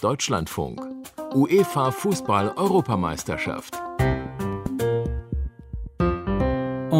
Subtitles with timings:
[0.00, 0.80] Deutschlandfunk.
[1.34, 3.83] UEFA Fußball Europameisterschaft.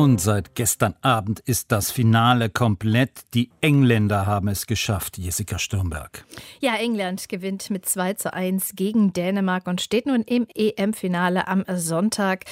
[0.04, 3.22] Und seit gestern Abend ist das Finale komplett.
[3.32, 6.26] Die Engländer haben es geschafft, Jessica Stürnberg.
[6.60, 11.64] Ja, England gewinnt mit 2 zu 1 gegen Dänemark und steht nun im EM-Finale am
[11.74, 12.44] Sonntag.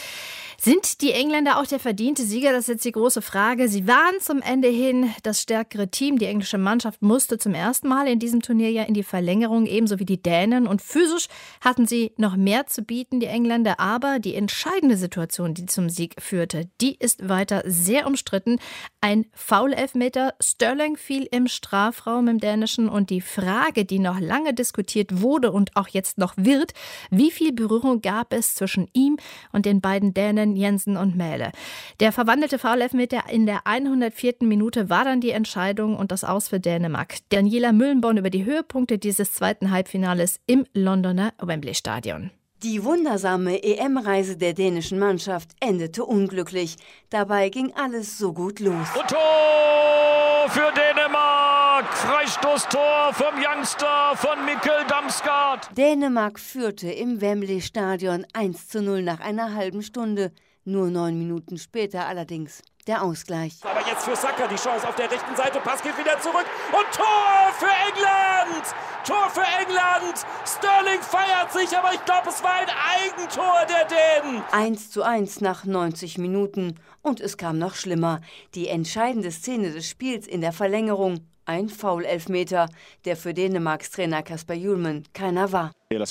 [0.65, 2.53] Sind die Engländer auch der verdiente Sieger?
[2.53, 3.69] Das ist jetzt die große Frage.
[3.69, 6.19] Sie waren zum Ende hin das stärkere Team.
[6.19, 9.99] Die englische Mannschaft musste zum ersten Mal in diesem Turnier ja in die Verlängerung, ebenso
[9.99, 10.69] wie die Dänen.
[10.69, 11.27] Und physisch
[11.61, 13.81] hatten sie noch mehr zu bieten, die Engländer.
[13.81, 18.59] Aber die entscheidende Situation, die zum Sieg führte, die ist weiter sehr umstritten.
[19.01, 20.35] Ein Foul-Elfmeter.
[20.41, 22.89] Sterling fiel im Strafraum im Dänischen.
[22.89, 26.73] Und die Frage, die noch lange diskutiert wurde und auch jetzt noch wird,
[27.11, 29.19] wie viel Berührung gab es zwischen ihm
[29.53, 31.51] und den beiden Dänen Jensen und Mähle.
[31.99, 34.35] Der verwandelte Foulelfmeter in der 104.
[34.43, 37.17] Minute war dann die Entscheidung und das Aus für Dänemark.
[37.31, 42.31] Daniela Müllenborn über die Höhepunkte dieses zweiten Halbfinales im Londoner Wembley Stadion.
[42.63, 46.77] Die wundersame EM-Reise der dänischen Mannschaft endete unglücklich.
[47.11, 48.87] Dabei ging alles so gut los.
[48.95, 51.93] Und Tor für Dänemark!
[51.93, 55.77] Freistoßtor vom Youngster von Mikkel Damsgaard.
[55.77, 60.31] Dänemark führte im Wembley-Stadion 1 zu 0 nach einer halben Stunde.
[60.65, 63.59] Nur neun Minuten später allerdings der Ausgleich.
[63.63, 65.61] Aber jetzt für Sacker die Chance auf der rechten Seite.
[65.61, 66.47] Pass geht wieder zurück.
[66.73, 68.75] Und Tor für England!
[69.07, 70.25] Tor für England!
[70.47, 74.43] Sterling feiert sich, aber ich glaube, es war ein Eigentor der Dänen.
[74.53, 76.77] 1 zu 1 nach 90 Minuten.
[77.03, 78.21] Und es kam noch schlimmer.
[78.55, 81.27] Die entscheidende Szene des Spiels in der Verlängerung.
[81.45, 82.69] Ein Foul-Elfmeter,
[83.05, 85.73] der für Dänemarks Trainer Kasper Julman keiner war.
[85.91, 86.07] Wir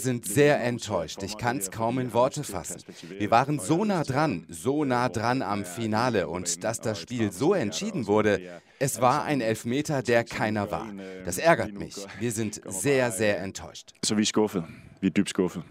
[0.00, 1.22] sind sehr enttäuscht.
[1.22, 2.82] Ich kann es kaum in Worte fassen.
[3.18, 7.54] Wir waren so nah dran, so nah dran am Finale und dass das Spiel so
[7.54, 10.88] entschieden wurde, es war ein Elfmeter, der keiner war.
[11.26, 11.96] Das ärgert mich.
[12.18, 13.92] Wir sind sehr, sehr enttäuscht.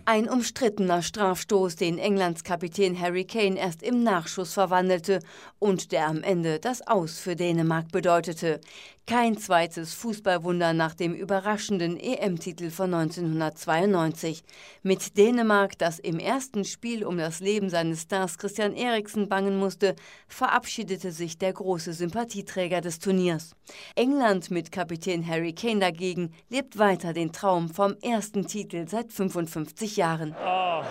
[0.05, 5.19] Ein umstrittener Strafstoß, den Englands Kapitän Harry Kane erst im Nachschuss verwandelte
[5.59, 8.59] und der am Ende das Aus für Dänemark bedeutete.
[9.05, 14.43] Kein zweites Fußballwunder nach dem überraschenden EM-Titel von 1992.
[14.83, 19.95] Mit Dänemark, das im ersten Spiel um das Leben seines Stars Christian Eriksen bangen musste,
[20.27, 23.55] verabschiedete sich der große Sympathieträger des Turniers.
[23.95, 29.98] England mit Kapitän Harry Kane dagegen lebt weiter den Traum vom ersten Titel seit 55
[29.98, 30.36] Jahren.
[30.45, 30.83] Oh,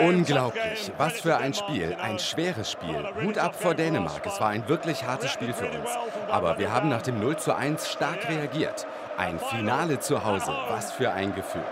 [0.00, 0.92] Unglaublich.
[0.96, 1.96] Was für ein Spiel.
[2.00, 3.04] Ein schweres Spiel.
[3.22, 4.24] Hut ab vor Dänemark.
[4.26, 5.90] Es war ein wirklich hartes Spiel für uns.
[6.30, 8.86] Aber wir haben nach dem 0 zu 1 stark reagiert.
[9.16, 10.52] Ein Finale zu Hause.
[10.68, 11.64] Was für ein Gefühl.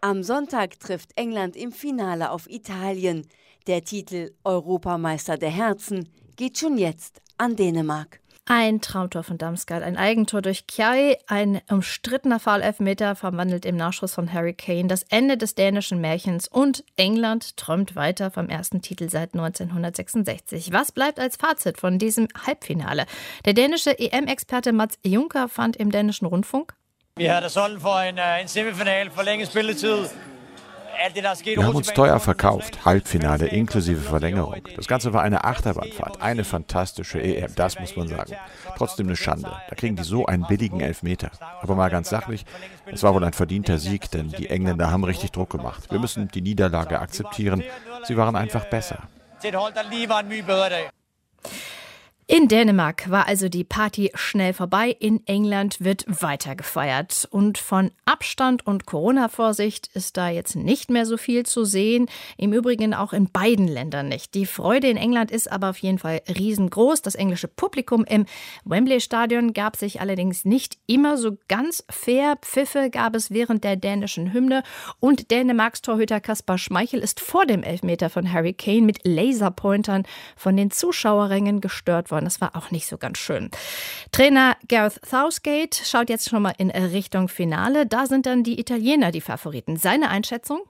[0.00, 3.26] Am Sonntag trifft England im Finale auf Italien.
[3.66, 8.20] Der Titel Europameister der Herzen geht schon jetzt an Dänemark.
[8.50, 14.32] Ein Traumtor von Damsgaard, ein Eigentor durch Kjai, ein umstrittener Foul-Elfmeter verwandelt im Nachschuss von
[14.32, 19.34] Harry Kane das Ende des dänischen Märchens und England träumt weiter vom ersten Titel seit
[19.34, 20.72] 1966.
[20.72, 23.04] Was bleibt als Fazit von diesem Halbfinale?
[23.44, 26.72] Der dänische EM-Experte Mats Juncker fand im dänischen Rundfunk.
[27.16, 30.08] Wir hatten solgt for en, äh, en semifinal, forlænget spilletid.
[31.44, 34.56] Wir haben uns teuer verkauft, Halbfinale inklusive Verlängerung.
[34.76, 38.34] Das Ganze war eine Achterbahnfahrt, eine fantastische EM, das muss man sagen.
[38.76, 39.50] Trotzdem eine Schande.
[39.68, 41.30] Da kriegen die so einen billigen Elfmeter.
[41.62, 42.44] Aber mal ganz sachlich,
[42.86, 45.90] es war wohl ein verdienter Sieg, denn die Engländer haben richtig Druck gemacht.
[45.90, 47.62] Wir müssen die Niederlage akzeptieren.
[48.04, 48.98] Sie waren einfach besser.
[52.30, 54.94] In Dänemark war also die Party schnell vorbei.
[55.00, 57.26] In England wird weiter gefeiert.
[57.30, 62.04] Und von Abstand und Corona-Vorsicht ist da jetzt nicht mehr so viel zu sehen.
[62.36, 64.34] Im Übrigen auch in beiden Ländern nicht.
[64.34, 67.00] Die Freude in England ist aber auf jeden Fall riesengroß.
[67.00, 68.26] Das englische Publikum im
[68.66, 72.36] Wembley-Stadion gab sich allerdings nicht immer so ganz fair.
[72.42, 74.64] Pfiffe gab es während der dänischen Hymne.
[75.00, 80.02] Und Dänemarks Torhüter Kaspar Schmeichel ist vor dem Elfmeter von Harry Kane mit Laserpointern
[80.36, 82.26] von den Zuschauerrängen gestört worden worden.
[82.26, 83.50] Das war auch nicht so ganz schön.
[84.12, 87.86] Trainer Gareth Southgate schaut jetzt schon mal in Richtung Finale.
[87.86, 89.76] Da sind dann die Italiener die Favoriten.
[89.76, 90.60] Seine Einschätzung?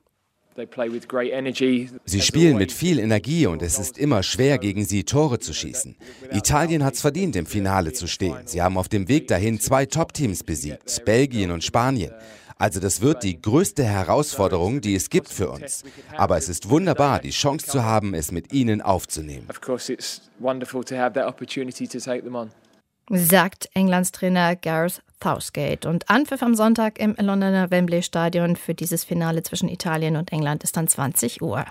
[2.04, 5.96] Sie spielen mit viel Energie und es ist immer schwer, gegen sie Tore zu schießen.
[6.32, 8.38] Italien hat es verdient, im Finale zu stehen.
[8.46, 12.12] Sie haben auf dem Weg dahin zwei Top-Teams besiegt, Belgien und Spanien.
[12.58, 15.84] Also das wird die größte Herausforderung, die es gibt für uns.
[16.16, 19.46] Aber es ist wunderbar, die Chance zu haben, es mit ihnen aufzunehmen.
[23.10, 25.86] Sagt Englands Trainer Gareth Southgate.
[25.86, 30.64] Und Anpfiff am Sonntag im Londoner Wembley Stadion für dieses Finale zwischen Italien und England
[30.64, 31.64] ist dann 20 Uhr.